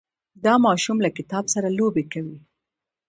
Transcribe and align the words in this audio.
دا 0.45 0.53
ماشوم 0.65 0.97
له 1.05 1.09
کتاب 1.17 1.45
سره 1.53 1.67
لوبې 1.77 2.03
کوي. 2.13 2.37